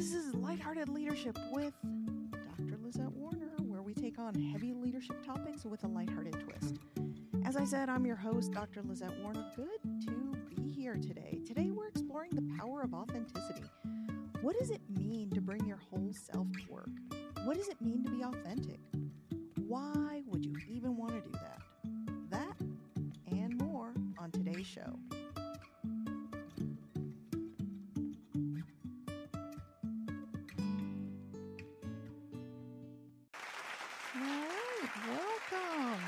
[0.00, 1.74] This is Lighthearted Leadership with
[2.32, 2.78] Dr.
[2.82, 6.78] Lizette Warner, where we take on heavy leadership topics with a lighthearted twist.
[7.44, 8.80] As I said, I'm your host, Dr.
[8.82, 9.44] Lizette Warner.
[9.54, 11.40] Good to be here today.
[11.46, 13.64] Today, we're exploring the power of authenticity.
[14.40, 16.88] What does it mean to bring your whole self to work?
[17.44, 18.80] What does it mean to be authentic?
[19.68, 21.60] Why would you even want to do that?
[22.30, 22.56] That
[23.30, 24.98] and more on today's show.
[34.12, 36.02] All right, welcome.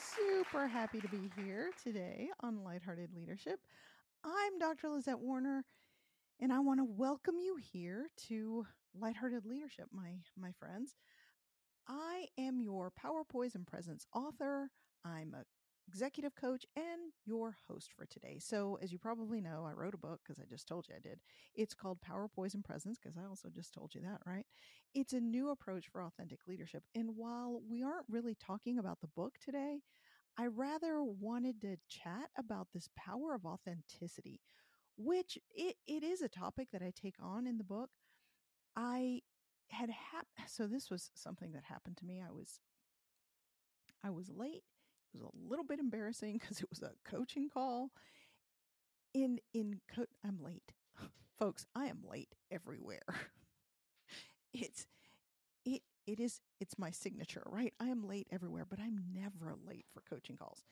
[0.00, 3.60] Super happy to be here today on Lighthearted Leadership.
[4.24, 4.88] I'm Dr.
[4.88, 5.66] Lizette Warner,
[6.40, 8.66] and I want to welcome you here to
[8.98, 10.94] Lighthearted Leadership, my my friends.
[11.86, 14.70] I am your Power Poise and Presence author.
[15.04, 15.44] I'm a
[15.88, 18.38] executive coach and your host for today.
[18.40, 21.00] So, as you probably know, I wrote a book because I just told you I
[21.00, 21.20] did.
[21.54, 24.46] It's called Power, Poise, and Presence because I also just told you that, right?
[24.94, 26.84] It's a new approach for authentic leadership.
[26.94, 29.80] And while we aren't really talking about the book today,
[30.38, 34.40] I rather wanted to chat about this power of authenticity,
[34.96, 37.90] which it, it is a topic that I take on in the book.
[38.76, 39.22] I
[39.70, 42.22] had hap- so this was something that happened to me.
[42.26, 42.60] I was
[44.04, 44.62] I was late.
[45.14, 47.90] Was a little bit embarrassing because it was a coaching call.
[49.14, 50.72] In in co- I'm late,
[51.38, 51.66] folks.
[51.74, 53.02] I am late everywhere.
[54.52, 54.86] it's
[55.64, 57.74] it it is it's my signature, right?
[57.80, 60.64] I am late everywhere, but I'm never late for coaching calls.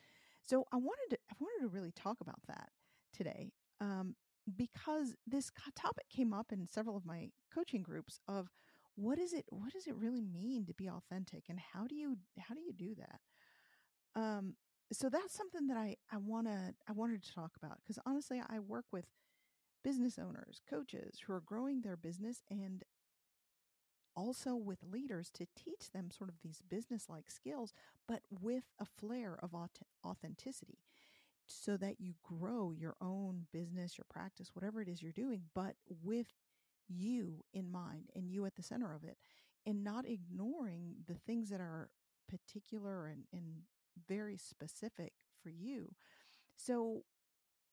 [0.45, 2.71] So I wanted to I wanted to really talk about that
[3.13, 3.53] today.
[3.81, 4.17] Um,
[4.57, 8.51] because this topic came up in several of my coaching groups of
[8.97, 12.19] what is it what does it really mean to be authentic and how do you
[12.41, 13.21] how do you do that
[14.33, 14.55] um
[14.93, 18.43] so that's something that i i want to i wanted to talk about because honestly
[18.49, 19.07] i work with
[19.85, 22.85] business owners coaches who are growing their business and
[24.15, 27.73] also with leaders to teach them sort of these business like skills
[28.07, 29.55] but with a flair of
[30.05, 30.79] authenticity
[31.47, 35.75] so that you grow your own business your practice whatever it is you're doing but
[36.03, 36.29] with
[36.89, 39.17] you in mind and you at the center of it
[39.67, 41.89] and not ignoring the things that are
[42.29, 43.63] particular and, and
[44.09, 45.95] very specific for you.
[46.57, 47.05] So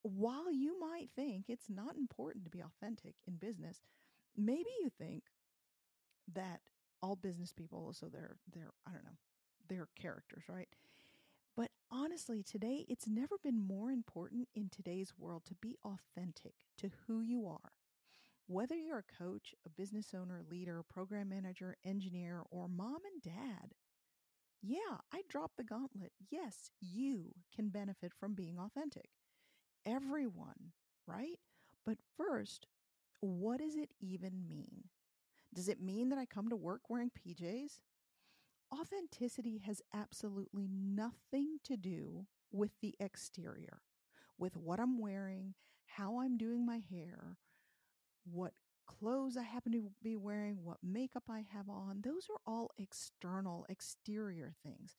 [0.01, 3.81] while you might think it's not important to be authentic in business,
[4.37, 5.23] maybe you think
[6.33, 6.61] that
[7.01, 9.17] all business people, so they're they're I don't know,
[9.67, 10.69] they're characters, right?
[11.55, 16.91] But honestly, today it's never been more important in today's world to be authentic to
[17.07, 17.71] who you are
[18.49, 23.75] whether you're a coach, a business owner, leader, program manager, engineer, or mom and dad,
[24.61, 26.11] yeah, I dropped the gauntlet.
[26.29, 29.09] Yes, you can benefit from being authentic.
[29.85, 30.73] Everyone,
[31.07, 31.39] right?
[31.85, 32.67] But first,
[33.21, 34.85] what does it even mean?
[35.53, 37.79] Does it mean that I come to work wearing PJs?
[38.71, 43.81] Authenticity has absolutely nothing to do with the exterior,
[44.37, 45.55] with what I'm wearing,
[45.85, 47.37] how I'm doing my hair,
[48.25, 48.53] what
[48.99, 52.01] clothes I happen to be wearing, what makeup I have on.
[52.03, 54.95] Those are all external, exterior things.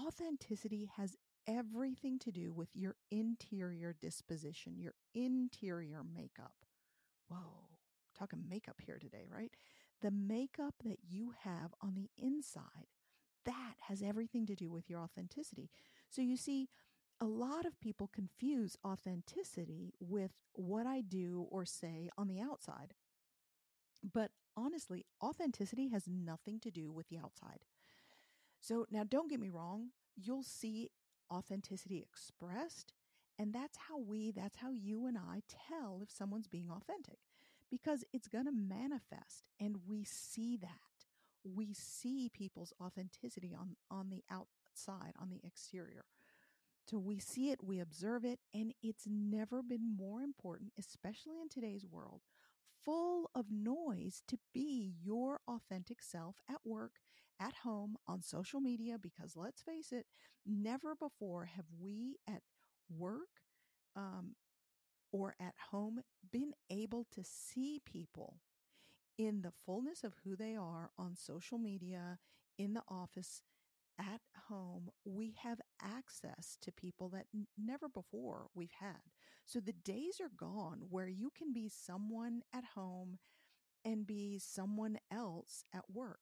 [0.00, 1.16] Authenticity has
[1.46, 6.54] everything to do with your interior disposition, your interior makeup.
[7.28, 7.68] Whoa,
[8.16, 9.50] talking makeup here today, right?
[10.02, 12.86] The makeup that you have on the inside,
[13.44, 15.70] that has everything to do with your authenticity.
[16.08, 16.68] So you see,
[17.20, 22.94] a lot of people confuse authenticity with what I do or say on the outside.
[24.02, 27.60] But honestly, authenticity has nothing to do with the outside.
[28.60, 30.90] So now don't get me wrong, you'll see
[31.32, 32.92] authenticity expressed.
[33.38, 37.18] And that's how we, that's how you and I tell if someone's being authentic
[37.70, 40.68] because it's going to manifest and we see that.
[41.44, 46.04] We see people's authenticity on, on the outside, on the exterior.
[46.88, 51.48] So we see it, we observe it, and it's never been more important, especially in
[51.48, 52.20] today's world,
[52.84, 56.92] full of noise, to be your authentic self at work,
[57.40, 58.96] at home, on social media.
[58.98, 60.06] Because let's face it,
[60.46, 62.42] never before have we at
[62.90, 63.28] work
[63.96, 64.34] um,
[65.12, 66.00] or at home
[66.32, 68.38] been able to see people
[69.18, 72.18] in the fullness of who they are on social media,
[72.58, 73.42] in the office,
[73.98, 74.20] at
[74.52, 79.00] home, we have access to people that n- never before we've had.
[79.46, 83.18] So the days are gone where you can be someone at home
[83.84, 86.20] and be someone else at work.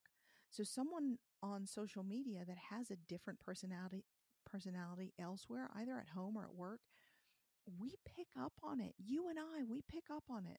[0.50, 4.04] So someone on social media that has a different personality
[4.46, 6.80] personality elsewhere, either at home or at work,
[7.78, 8.94] we pick up on it.
[8.98, 10.58] You and I, we pick up on it.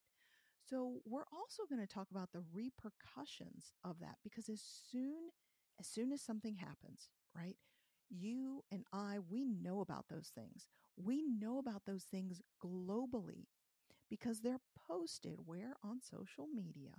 [0.70, 5.30] So, we're also going to talk about the repercussions of that because as soon
[5.80, 7.58] as soon as something happens, right?
[8.10, 10.68] You and I, we know about those things.
[10.98, 13.48] We know about those things globally
[14.10, 16.92] because they're posted where on social media.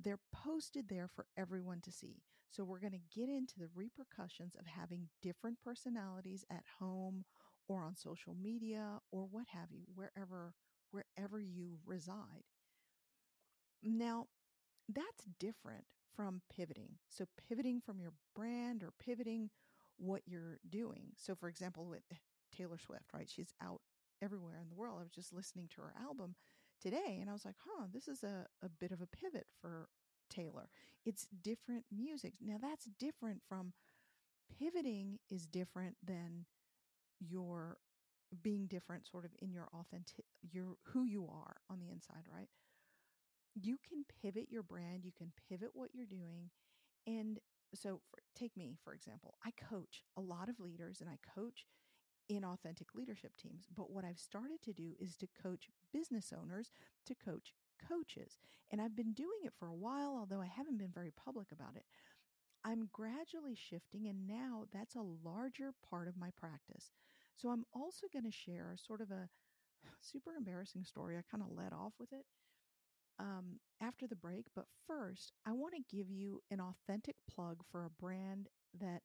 [0.00, 2.22] They're posted there for everyone to see.
[2.50, 7.24] So, we're going to get into the repercussions of having different personalities at home
[7.68, 10.54] or on social media or what have you, wherever
[10.90, 12.44] wherever you reside.
[13.82, 14.28] Now,
[14.88, 15.86] that's different
[16.18, 16.90] from pivoting.
[17.08, 19.50] So, pivoting from your brand or pivoting
[19.98, 21.12] what you're doing.
[21.16, 22.02] So, for example, with
[22.56, 23.30] Taylor Swift, right?
[23.30, 23.82] She's out
[24.20, 24.96] everywhere in the world.
[24.98, 26.34] I was just listening to her album
[26.82, 29.88] today and I was like, huh, this is a, a bit of a pivot for
[30.28, 30.70] Taylor.
[31.06, 32.32] It's different music.
[32.44, 33.74] Now, that's different from
[34.58, 36.46] pivoting, is different than
[37.20, 37.78] your
[38.42, 42.48] being different sort of in your authentic your who you are on the inside right
[43.62, 46.50] you can pivot your brand you can pivot what you're doing
[47.06, 47.38] and
[47.74, 51.66] so for, take me for example i coach a lot of leaders and i coach
[52.28, 56.70] in authentic leadership teams but what i've started to do is to coach business owners
[57.06, 57.52] to coach
[57.88, 58.38] coaches
[58.70, 61.76] and i've been doing it for a while although i haven't been very public about
[61.76, 61.84] it
[62.64, 66.90] i'm gradually shifting and now that's a larger part of my practice
[67.38, 69.28] so I'm also going to share sort of a
[70.00, 71.16] super embarrassing story.
[71.16, 72.26] I kind of led off with it
[73.18, 74.46] um, after the break.
[74.54, 78.48] But first, I want to give you an authentic plug for a brand
[78.78, 79.02] that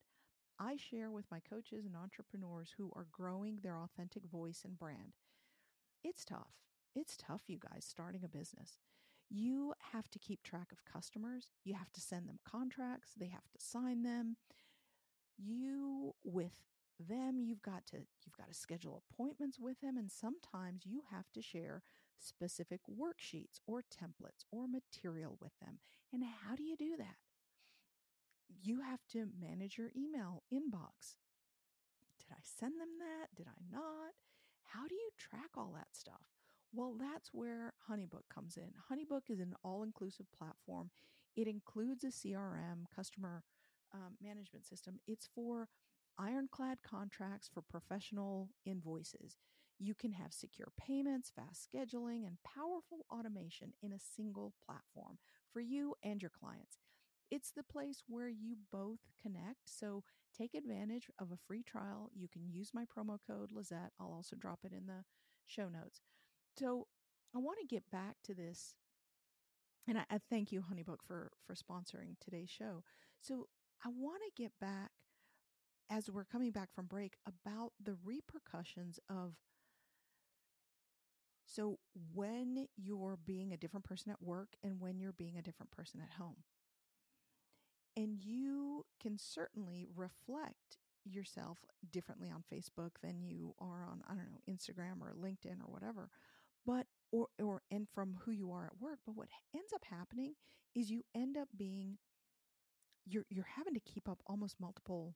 [0.60, 5.14] I share with my coaches and entrepreneurs who are growing their authentic voice and brand.
[6.04, 6.54] It's tough.
[6.96, 8.78] It's tough, you guys, starting a business.
[9.30, 11.50] You have to keep track of customers.
[11.64, 13.14] You have to send them contracts.
[13.18, 14.38] They have to sign them.
[15.38, 16.52] You, with
[17.00, 21.26] them you've got to you've got to schedule appointments with them and sometimes you have
[21.34, 21.82] to share
[22.20, 25.80] specific worksheets or templates or material with them
[26.12, 27.18] and how do you do that?
[28.62, 31.16] You have to manage your email inbox.
[32.20, 33.36] Did i send them that?
[33.36, 34.14] Did i not?
[34.64, 36.22] How do you track all that stuff?
[36.74, 38.74] Well that's where honeybook comes in.
[38.92, 40.90] Honeybook is an all-inclusive platform.
[41.36, 43.44] It includes a crm customer
[43.94, 45.00] um, management system.
[45.08, 45.68] It's for
[46.18, 49.38] ironclad contracts for professional invoices.
[49.80, 55.18] You can have secure payments, fast scheduling, and powerful automation in a single platform
[55.52, 56.78] for you and your clients.
[57.32, 59.62] It's the place where you both connect.
[59.66, 60.04] So
[60.38, 62.12] take advantage of a free trial.
[62.14, 63.92] You can use my promo code Lizette.
[64.00, 65.04] I'll also drop it in the
[65.46, 66.02] show notes.
[66.58, 66.88] So
[67.36, 68.76] I want to get back to this.
[69.88, 72.84] And I, I thank you, Honeybook, for for sponsoring today's show.
[73.20, 73.48] So
[73.86, 74.92] I want to get back
[75.90, 79.36] as we're coming back from break about the repercussions of
[81.54, 81.78] so
[82.16, 86.02] when you're being a different person at work and when you're being a different person
[86.02, 86.38] at home.
[87.96, 91.60] And you can certainly reflect yourself
[91.92, 96.10] differently on Facebook than you are on, I don't know, Instagram or LinkedIn or whatever.
[96.66, 100.34] But or or and from who you are at work, but what ends up happening
[100.74, 102.00] is you end up being
[103.06, 105.14] you're you're having to keep up almost multiple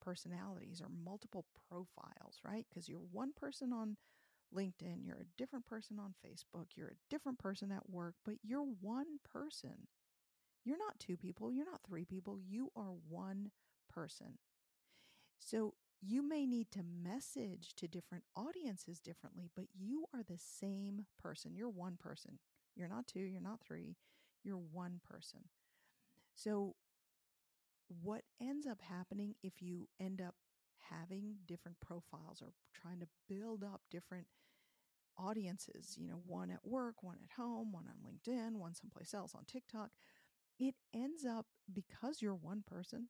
[0.00, 2.66] personalities or multiple profiles, right?
[2.68, 3.96] Because you're one person on
[4.56, 8.66] LinkedIn, you're a different person on Facebook, you're a different person at work, but you're
[8.80, 9.86] one person.
[10.64, 13.50] You're not two people, you're not three people, you are one
[13.92, 14.38] person.
[15.38, 21.06] So you may need to message to different audiences differently, but you are the same
[21.22, 21.54] person.
[21.54, 22.38] You're one person.
[22.74, 23.96] You're not two, you're not three,
[24.44, 25.40] you're one person.
[26.34, 26.76] So
[28.02, 30.36] what ends up happening if you end up
[30.90, 34.26] having different profiles or trying to build up different
[35.18, 39.34] audiences, you know, one at work, one at home, one on LinkedIn, one someplace else
[39.34, 39.90] on TikTok,
[40.58, 43.08] it ends up because you're one person,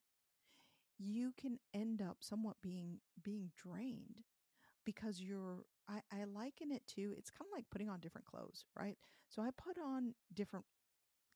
[0.99, 4.23] you can end up somewhat being being drained
[4.85, 8.65] because you're I, I liken it to it's kind of like putting on different clothes,
[8.79, 8.97] right?
[9.29, 10.67] So I put on different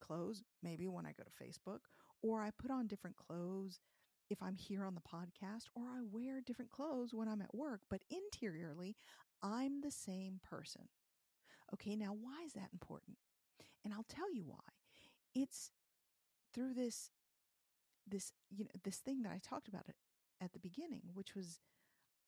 [0.01, 1.81] clothes maybe when I go to Facebook,
[2.23, 3.81] or I put on different clothes
[4.31, 7.83] if I'm here on the podcast, or I wear different clothes when I'm at work,
[7.91, 8.97] but interiorly,
[9.43, 10.89] I'm the same person.
[11.73, 13.19] Okay, now why is that important?
[13.85, 14.57] And I'll tell you why.
[15.35, 15.71] It's
[16.55, 17.11] through this
[18.07, 19.87] this you know this thing that I talked about
[20.41, 21.61] at the beginning, which was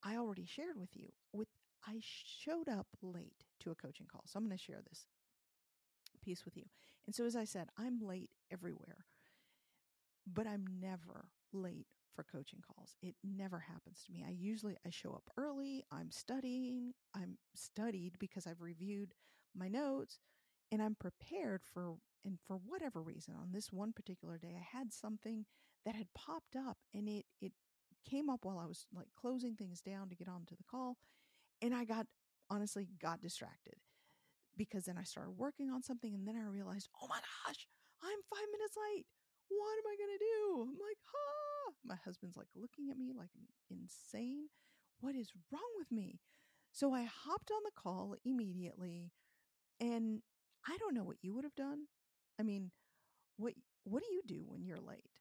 [0.03, 1.09] I already shared with you.
[1.33, 1.49] With
[1.87, 4.25] I showed up late to a coaching call.
[4.26, 5.07] So I'm going to share this
[6.23, 6.65] piece with you.
[7.07, 9.07] And so, as I said, I'm late everywhere,
[10.26, 11.26] but I'm never
[11.57, 12.97] late for coaching calls.
[13.03, 14.25] It never happens to me.
[14.27, 15.85] I usually I show up early.
[15.93, 16.95] I'm studying.
[17.15, 19.15] I'm studied because I've reviewed
[19.55, 20.19] my notes
[20.73, 24.93] and I'm prepared for and for whatever reason on this one particular day I had
[24.93, 25.47] something
[25.85, 27.53] that had popped up and it it
[28.09, 30.97] came up while I was like closing things down to get onto the call
[31.63, 32.07] and I got
[32.51, 33.77] honestly got distracted
[34.57, 37.67] because then I started working on something and then I realized, "Oh my gosh,
[38.03, 39.07] I'm 5 minutes late.
[39.49, 43.12] What am I going to do?" I'm like, "Ah." My husband's like looking at me
[43.12, 44.49] like I'm insane.
[45.00, 46.21] What is wrong with me?
[46.73, 49.12] So I hopped on the call immediately
[49.81, 50.23] and
[50.67, 51.87] I don't know what you would have done.
[52.38, 52.71] I mean,
[53.37, 55.21] what what do you do when you're late?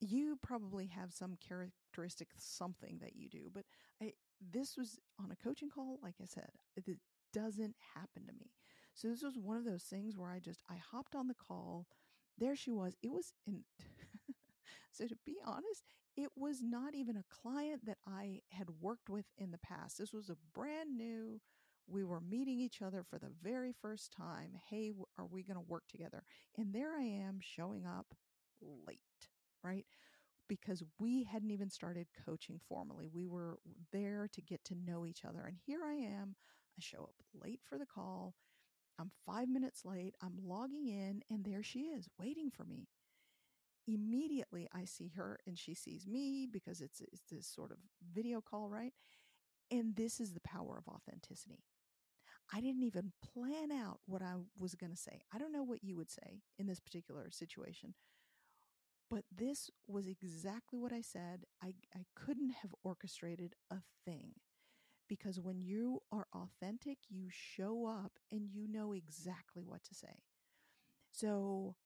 [0.00, 3.64] You probably have some characteristic something that you do, but
[4.02, 6.98] I this was on a coaching call, like I said, it
[7.32, 8.52] doesn't happen to me.
[8.94, 11.86] So this was one of those things where I just I hopped on the call.
[12.38, 12.96] There she was.
[13.02, 13.64] It was in
[14.92, 15.84] So to be honest,
[16.16, 19.98] it was not even a client that I had worked with in the past.
[19.98, 21.40] This was a brand new
[21.86, 24.52] we were meeting each other for the very first time.
[24.70, 26.22] Hey, are we going to work together?
[26.56, 28.06] And there I am showing up
[28.86, 29.00] late,
[29.62, 29.84] right?
[30.48, 33.08] Because we hadn't even started coaching formally.
[33.12, 33.58] We were
[33.92, 35.44] there to get to know each other.
[35.46, 36.36] And here I am.
[36.76, 38.34] I show up late for the call.
[38.98, 40.14] I'm five minutes late.
[40.22, 42.88] I'm logging in, and there she is waiting for me.
[43.86, 47.78] Immediately, I see her and she sees me because it's, it's this sort of
[48.14, 48.92] video call, right?
[49.70, 51.64] And this is the power of authenticity.
[52.52, 55.22] I didn't even plan out what I was going to say.
[55.34, 57.94] I don't know what you would say in this particular situation,
[59.10, 61.44] but this was exactly what I said.
[61.62, 64.34] I, I couldn't have orchestrated a thing
[65.08, 70.22] because when you are authentic, you show up and you know exactly what to say.
[71.12, 71.76] So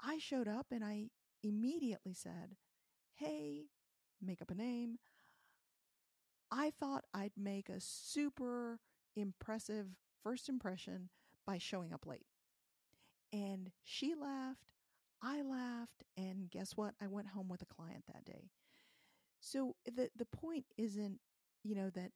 [0.00, 1.10] I showed up and I
[1.42, 2.56] immediately said,
[3.14, 3.66] Hey,
[4.22, 4.98] make up a name.
[6.50, 8.80] I thought I'd make a super
[9.14, 9.86] impressive
[10.22, 11.10] first impression
[11.44, 12.26] by showing up late.
[13.32, 14.72] And she laughed,
[15.22, 16.94] I laughed, and guess what?
[17.00, 18.50] I went home with a client that day.
[19.40, 21.20] So the the point isn't,
[21.66, 22.12] you know, that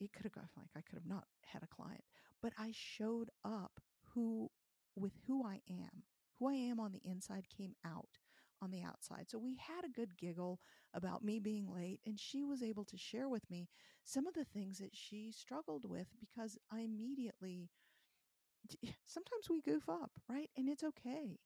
[0.00, 2.02] it could have gone like I could have not had a client,
[2.42, 3.80] but I showed up
[4.14, 4.50] who
[4.96, 6.04] with who I am.
[6.38, 8.18] Who I am on the inside came out
[8.62, 9.26] on the outside.
[9.28, 10.60] So we had a good giggle
[10.94, 13.68] about me being late, and she was able to share with me
[14.04, 17.70] some of the things that she struggled with because I immediately,
[19.06, 20.50] sometimes we goof up, right?
[20.56, 21.38] And it's okay.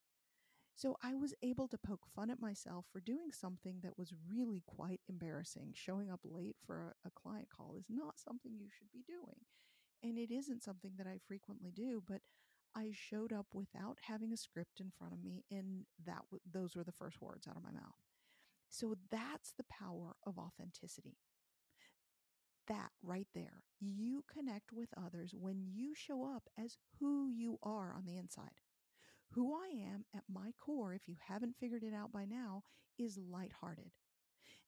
[0.74, 4.62] So I was able to poke fun at myself for doing something that was really
[4.66, 5.72] quite embarrassing.
[5.74, 9.44] Showing up late for a, a client call is not something you should be doing.
[10.02, 12.22] And it isn't something that I frequently do, but
[12.74, 16.84] I showed up without having a script in front of me, and that those were
[16.84, 18.00] the first words out of my mouth.
[18.68, 21.18] So that's the power of authenticity.
[22.68, 27.92] That right there, you connect with others when you show up as who you are
[27.94, 28.62] on the inside.
[29.34, 32.62] Who I am at my core, if you haven't figured it out by now,
[32.98, 33.90] is lighthearted.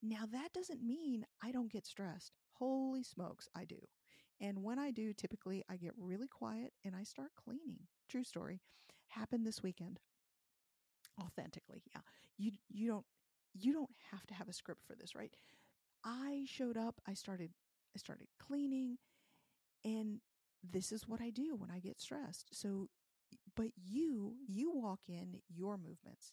[0.02, 2.32] Now, that doesn't mean I don't get stressed.
[2.52, 3.78] Holy smokes, I do.
[4.40, 7.80] And when I do, typically I get really quiet and I start cleaning.
[8.08, 8.60] True story.
[9.08, 10.00] Happened this weekend.
[11.20, 12.00] Authentically, yeah.
[12.36, 13.06] You you don't
[13.54, 15.32] you don't have to have a script for this, right?
[16.04, 17.52] I showed up, I started
[17.94, 18.98] I started cleaning
[19.84, 20.20] and
[20.68, 22.48] this is what I do when I get stressed.
[22.52, 22.88] So
[23.56, 26.32] but you you walk in your movements.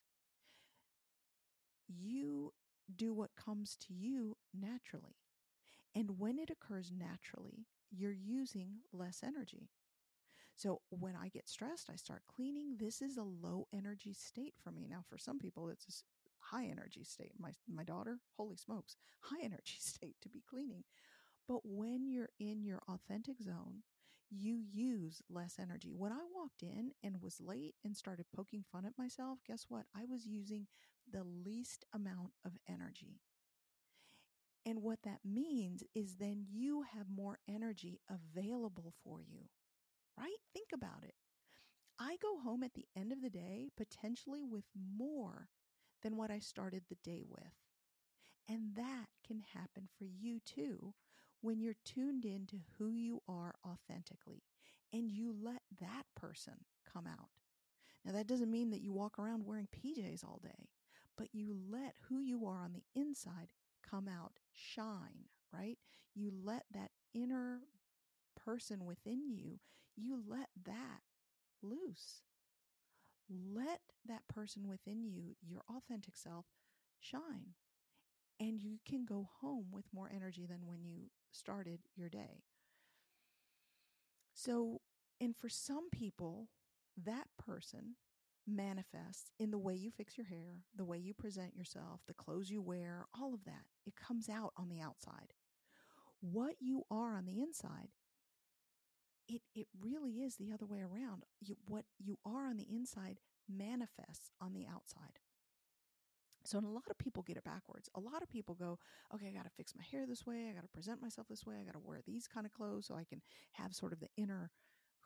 [1.88, 2.54] You
[2.94, 5.18] do what comes to you naturally.
[5.96, 9.70] And when it occurs naturally, you're using less energy.
[10.56, 12.78] So when I get stressed, I start cleaning.
[12.80, 14.88] This is a low energy state for me.
[14.90, 17.34] Now, for some people, it's a high energy state.
[17.40, 20.84] My, my daughter, holy smokes, high energy state to be cleaning.
[21.48, 23.84] But when you're in your authentic zone,
[24.32, 25.94] you use less energy.
[25.96, 29.86] When I walked in and was late and started poking fun at myself, guess what?
[29.96, 30.68] I was using
[31.12, 33.20] the least amount of energy.
[34.66, 39.50] And what that means is then you have more energy available for you,
[40.18, 40.38] right?
[40.54, 41.16] Think about it.
[42.00, 45.50] I go home at the end of the day potentially with more
[46.04, 47.54] than what I started the day with.
[48.50, 50.94] And that can happen for you too
[51.42, 54.44] when you're tuned in to who you are authentically
[54.94, 57.30] and you let that person come out.
[58.06, 60.70] Now, that doesn't mean that you walk around wearing PJs all day,
[61.18, 63.50] but you let who you are on the inside
[63.88, 65.78] come out, shine, right?
[66.16, 67.62] You let that inner
[68.44, 69.60] person within you,
[69.96, 71.02] you let that
[71.62, 72.24] loose.
[73.30, 76.46] Let that person within you, your authentic self,
[77.00, 77.54] shine.
[78.42, 82.42] And you can go home with more energy than when you started your day.
[84.34, 84.82] So,
[85.20, 86.50] and for some people,
[87.06, 87.98] that person
[88.48, 92.50] manifests in the way you fix your hair, the way you present yourself, the clothes
[92.50, 93.66] you wear, all of that.
[93.86, 95.34] It comes out on the outside.
[96.20, 97.90] What you are on the inside,
[99.28, 101.26] it, it really is the other way around.
[101.40, 105.20] You, what you are on the inside manifests on the outside.
[106.44, 107.90] So, a lot of people get it backwards.
[107.96, 108.80] A lot of people go,
[109.14, 110.48] okay, I got to fix my hair this way.
[110.50, 111.56] I got to present myself this way.
[111.62, 113.22] I got to wear these kind of clothes so I can
[113.54, 114.52] have sort of the inner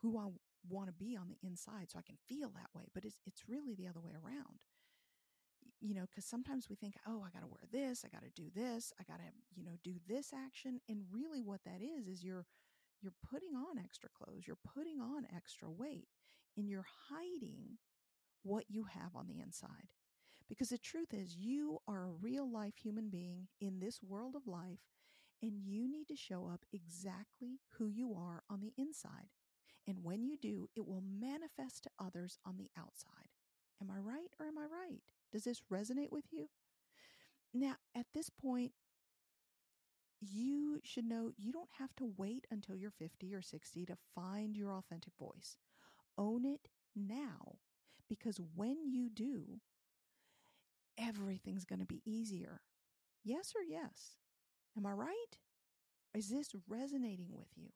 [0.01, 0.27] who I
[0.69, 2.85] want to be on the inside so I can feel that way.
[2.93, 4.59] But it's, it's really the other way around.
[5.81, 8.05] You know, because sometimes we think, oh, I got to wear this.
[8.05, 8.93] I got to do this.
[8.99, 10.79] I got to, you know, do this action.
[10.89, 12.45] And really what that is, is you're,
[13.01, 14.43] you're putting on extra clothes.
[14.47, 16.07] You're putting on extra weight
[16.57, 17.77] and you're hiding
[18.43, 19.89] what you have on the inside.
[20.47, 24.47] Because the truth is, you are a real life human being in this world of
[24.47, 24.79] life,
[25.41, 29.29] and you need to show up exactly who you are on the inside.
[29.87, 33.29] And when you do, it will manifest to others on the outside.
[33.81, 35.01] Am I right or am I right?
[35.31, 36.47] Does this resonate with you?
[37.53, 38.73] Now, at this point,
[40.21, 44.55] you should know you don't have to wait until you're 50 or 60 to find
[44.55, 45.57] your authentic voice.
[46.17, 47.57] Own it now
[48.07, 49.59] because when you do,
[50.97, 52.61] everything's going to be easier.
[53.23, 54.17] Yes or yes?
[54.77, 55.37] Am I right?
[56.13, 57.69] Is this resonating with you?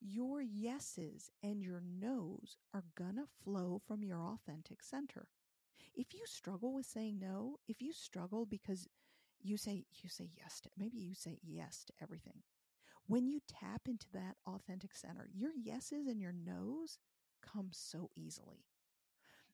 [0.00, 5.28] Your yeses and your nos are going to flow from your authentic center.
[5.94, 8.88] If you struggle with saying no, if you struggle because
[9.42, 12.42] you say you say yes to maybe you say yes to everything.
[13.06, 16.98] When you tap into that authentic center, your yeses and your nos
[17.42, 18.64] come so easily.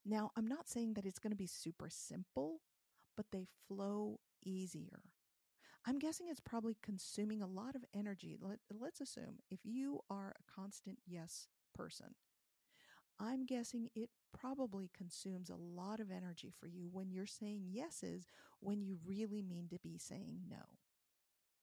[0.09, 2.61] Now, I'm not saying that it's going to be super simple,
[3.17, 5.01] but they flow easier.
[5.85, 8.37] I'm guessing it's probably consuming a lot of energy.
[8.41, 12.15] Let, let's assume if you are a constant yes person,
[13.19, 18.27] I'm guessing it probably consumes a lot of energy for you when you're saying yeses
[18.61, 20.63] when you really mean to be saying no.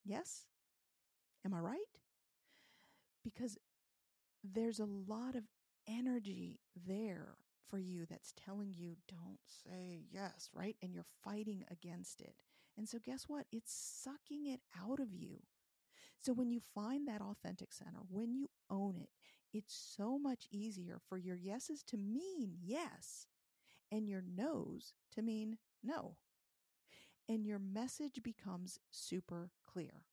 [0.04, 0.48] Yes?
[1.46, 1.78] Am I right?
[3.24, 3.58] Because
[4.44, 5.44] there's a lot of
[5.88, 7.36] energy there
[7.70, 10.76] for you that's telling you don't say yes, right?
[10.82, 12.36] And you're fighting against it.
[12.78, 13.46] And so, guess what?
[13.52, 15.44] It's sucking it out of you.
[16.22, 19.10] So, when you find that authentic center, when you own it,
[19.54, 23.28] it's so much easier for your yeses to mean yes
[23.92, 26.16] and your no's to mean no.
[27.30, 30.06] And your message becomes super clear.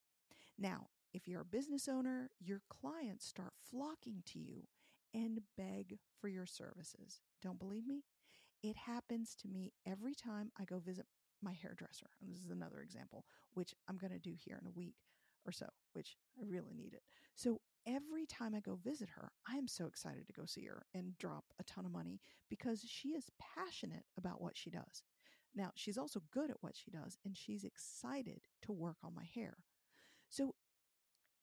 [0.58, 4.68] Now, if you're a business owner, your clients start flocking to you
[5.12, 7.20] and beg for your services.
[7.42, 8.04] Don't believe me?
[8.62, 11.06] It happens to me every time I go visit
[11.42, 12.10] my hairdresser.
[12.20, 13.24] And this is another example,
[13.54, 14.96] which I'm going to do here in a week
[15.46, 17.02] or so, which I really need it.
[17.34, 20.84] So every time I go visit her, I am so excited to go see her
[20.94, 25.02] and drop a ton of money because she is passionate about what she does.
[25.54, 29.24] Now, she's also good at what she does and she's excited to work on my
[29.24, 29.58] hair.
[30.28, 30.54] So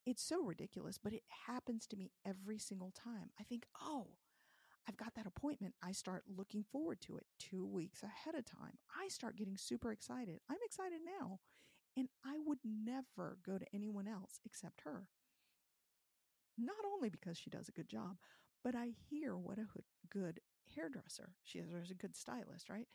[0.06, 3.32] it's so ridiculous, but it happens to me every single time.
[3.40, 4.12] I think, oh,
[4.88, 5.74] I've got that appointment.
[5.84, 8.78] I start looking forward to it two weeks ahead of time.
[8.96, 10.40] I start getting super excited.
[10.50, 11.40] I'm excited now.
[11.98, 15.08] And I would never go to anyone else except her.
[16.58, 18.18] Not only because she does a good job,
[18.64, 19.66] but I hear what a
[20.10, 20.40] good
[20.76, 22.88] hairdresser she is, a good stylist, right?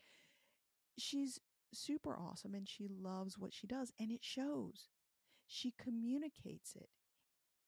[0.99, 1.39] She's
[1.75, 4.89] super awesome and she loves what she does, and it shows.
[5.47, 6.89] She communicates it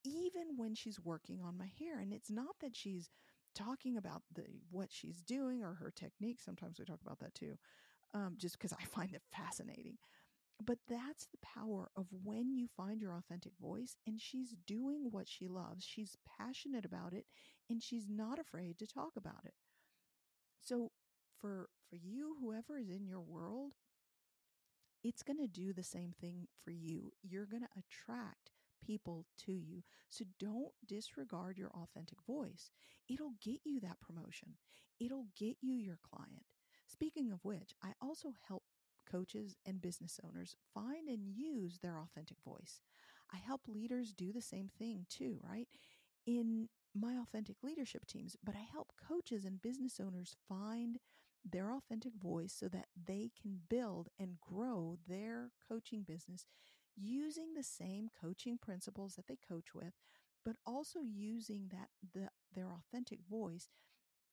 [0.04, 1.98] even when she's working on my hair.
[1.98, 3.10] And it's not that she's
[3.54, 6.40] talking about the what she's doing or her technique.
[6.40, 7.56] Sometimes we talk about that too,
[8.14, 9.98] um, just because I find it fascinating.
[10.64, 15.28] But that's the power of when you find your authentic voice and she's doing what
[15.28, 15.84] she loves.
[15.84, 17.26] She's passionate about it
[17.70, 19.54] and she's not afraid to talk about it.
[20.60, 20.90] So
[21.38, 23.74] for for you whoever is in your world,
[25.02, 27.12] it's going to do the same thing for you.
[27.22, 28.50] You're going to attract
[28.85, 29.83] people to you.
[30.11, 32.70] So don't disregard your authentic voice.
[33.09, 34.55] It'll get you that promotion,
[35.01, 36.44] it'll get you your client.
[36.87, 38.62] Speaking of which, I also help
[39.11, 42.81] coaches and business owners find and use their authentic voice.
[43.33, 45.68] I help leaders do the same thing too, right?
[46.27, 50.99] In my authentic leadership teams, but I help coaches and business owners find
[51.44, 56.47] their authentic voice so that they can build and grow their coaching business
[56.96, 59.94] using the same coaching principles that they coach with,
[60.44, 63.68] but also using that the their authentic voice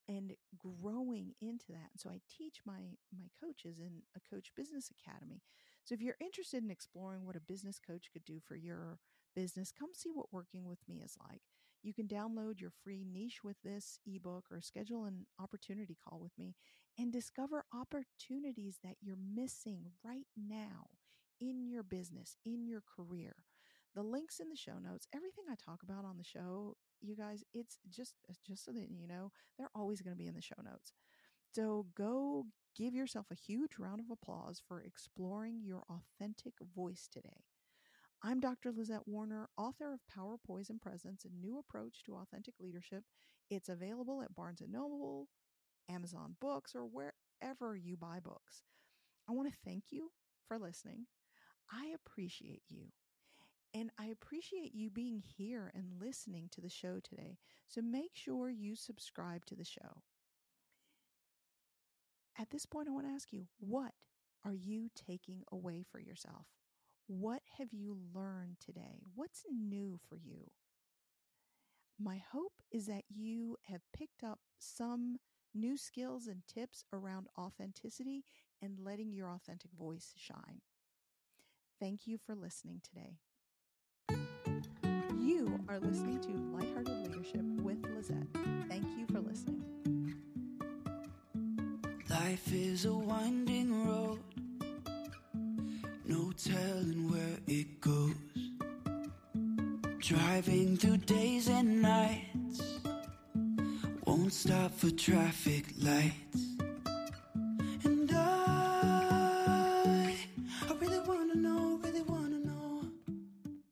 [0.07, 1.89] and growing into that.
[1.93, 5.41] And so I teach my my coaches in a coach business academy.
[5.83, 8.99] So if you're interested in exploring what a business coach could do for your
[9.35, 11.41] business, come see what working with me is like.
[11.83, 16.37] You can download your free niche with this ebook or schedule an opportunity call with
[16.37, 16.55] me
[16.99, 20.89] and discover opportunities that you're missing right now
[21.41, 23.35] in your business, in your career.
[23.93, 27.43] The links in the show notes, everything I talk about on the show, you guys,
[27.53, 28.13] it's just
[28.47, 30.93] just so that you know, they're always going to be in the show notes.
[31.53, 32.45] So go
[32.77, 37.43] give yourself a huge round of applause for exploring your authentic voice today.
[38.23, 38.71] I'm Dr.
[38.71, 43.03] Lizette Warner, author of Power, Poise, and Presence, a new approach to authentic leadership.
[43.49, 45.27] It's available at Barnes & Noble,
[45.89, 48.61] Amazon Books, or wherever you buy books.
[49.27, 50.11] I want to thank you
[50.47, 51.07] for listening.
[51.71, 52.91] I appreciate you.
[53.73, 57.37] And I appreciate you being here and listening to the show today.
[57.67, 60.03] So make sure you subscribe to the show.
[62.37, 63.93] At this point, I want to ask you what
[64.43, 66.47] are you taking away for yourself?
[67.07, 69.03] What have you learned today?
[69.15, 70.51] What's new for you?
[71.99, 75.17] My hope is that you have picked up some
[75.53, 78.23] new skills and tips around authenticity
[78.61, 80.61] and letting your authentic voice shine.
[81.81, 83.17] Thank you for listening today.
[85.19, 88.27] You are listening to Lighthearted Leadership with Lizette.
[88.69, 89.63] Thank you for listening.
[92.07, 94.19] Life is a winding road,
[96.05, 98.13] no telling where it goes.
[99.97, 102.61] Driving through days and nights,
[104.05, 106.50] won't stop for traffic lights.